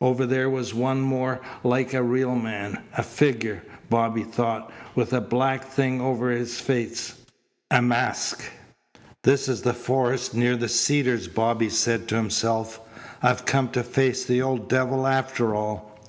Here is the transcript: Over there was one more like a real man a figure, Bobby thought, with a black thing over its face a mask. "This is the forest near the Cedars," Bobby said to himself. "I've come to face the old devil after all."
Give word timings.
Over 0.00 0.24
there 0.24 0.48
was 0.48 0.72
one 0.72 1.02
more 1.02 1.42
like 1.62 1.92
a 1.92 2.02
real 2.02 2.34
man 2.34 2.78
a 2.96 3.02
figure, 3.02 3.62
Bobby 3.90 4.22
thought, 4.22 4.72
with 4.94 5.12
a 5.12 5.20
black 5.20 5.62
thing 5.70 6.00
over 6.00 6.32
its 6.32 6.58
face 6.58 7.16
a 7.70 7.82
mask. 7.82 8.44
"This 9.24 9.46
is 9.46 9.60
the 9.60 9.74
forest 9.74 10.32
near 10.34 10.56
the 10.56 10.70
Cedars," 10.70 11.28
Bobby 11.28 11.68
said 11.68 12.08
to 12.08 12.16
himself. 12.16 12.80
"I've 13.22 13.44
come 13.44 13.68
to 13.72 13.82
face 13.82 14.24
the 14.24 14.40
old 14.40 14.70
devil 14.70 15.06
after 15.06 15.54
all." 15.54 16.00